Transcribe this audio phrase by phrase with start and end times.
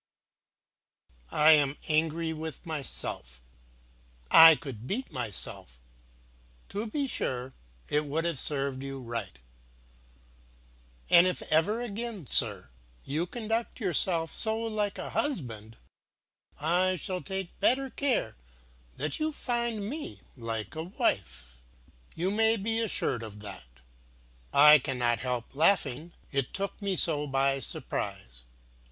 [1.29, 3.39] "I am angry with myself.
[4.31, 5.79] I could beat myself!
[6.69, 7.53] To be sure,
[7.87, 9.37] it would have served you right.
[11.11, 12.71] And if ever again, sir,
[13.05, 15.77] you conduct yourself so like a husband,
[16.59, 18.35] I shall take better care
[18.97, 21.61] that you find me like a wife.
[22.15, 23.67] You may be assured of that.
[24.51, 28.45] I cannot help laughing, it took me so by surprise.